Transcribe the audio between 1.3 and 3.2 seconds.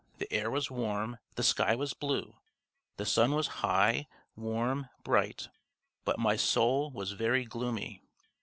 the sky was blue, the